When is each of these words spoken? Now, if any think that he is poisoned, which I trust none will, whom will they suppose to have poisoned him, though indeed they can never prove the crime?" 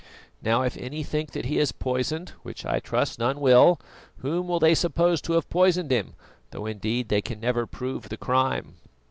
Now, 0.41 0.63
if 0.63 0.75
any 0.77 1.03
think 1.03 1.29
that 1.33 1.45
he 1.45 1.59
is 1.59 1.71
poisoned, 1.71 2.29
which 2.41 2.65
I 2.65 2.79
trust 2.79 3.19
none 3.19 3.39
will, 3.39 3.79
whom 4.23 4.47
will 4.47 4.57
they 4.59 4.73
suppose 4.73 5.21
to 5.21 5.33
have 5.33 5.47
poisoned 5.47 5.91
him, 5.91 6.15
though 6.49 6.65
indeed 6.65 7.09
they 7.09 7.21
can 7.21 7.39
never 7.39 7.67
prove 7.67 8.09
the 8.09 8.17
crime?" 8.17 8.77